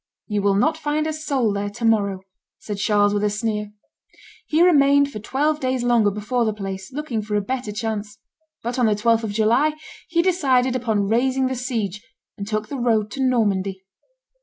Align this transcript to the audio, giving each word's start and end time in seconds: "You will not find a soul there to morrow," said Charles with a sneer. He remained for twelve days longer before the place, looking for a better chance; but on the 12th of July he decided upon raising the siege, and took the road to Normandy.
"You 0.25 0.41
will 0.41 0.55
not 0.55 0.79
find 0.79 1.05
a 1.05 1.13
soul 1.13 1.53
there 1.53 1.69
to 1.69 1.85
morrow," 1.85 2.21
said 2.57 2.79
Charles 2.79 3.13
with 3.13 3.23
a 3.23 3.29
sneer. 3.29 3.71
He 4.47 4.63
remained 4.63 5.11
for 5.11 5.19
twelve 5.19 5.59
days 5.59 5.83
longer 5.83 6.09
before 6.09 6.43
the 6.43 6.55
place, 6.55 6.91
looking 6.91 7.21
for 7.21 7.35
a 7.35 7.41
better 7.41 7.71
chance; 7.71 8.17
but 8.63 8.79
on 8.79 8.87
the 8.87 8.95
12th 8.95 9.25
of 9.25 9.31
July 9.33 9.73
he 10.07 10.23
decided 10.23 10.75
upon 10.75 11.07
raising 11.07 11.45
the 11.45 11.55
siege, 11.55 12.03
and 12.35 12.47
took 12.47 12.67
the 12.67 12.79
road 12.79 13.11
to 13.11 13.21
Normandy. 13.21 13.85